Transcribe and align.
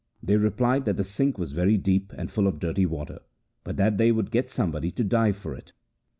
They 0.23 0.35
replied 0.35 0.85
that 0.85 0.97
the 0.97 1.03
sink 1.03 1.37
was 1.37 1.51
very 1.51 1.77
deep 1.77 2.11
and 2.17 2.31
full 2.31 2.47
of 2.47 2.57
dirty 2.57 2.87
water, 2.87 3.19
but 3.63 3.77
that 3.77 3.99
they 3.99 4.11
would 4.11 4.31
get 4.31 4.49
somebody 4.49 4.89
to 4.89 5.03
dive 5.03 5.37
for 5.37 5.53
it. 5.53 5.73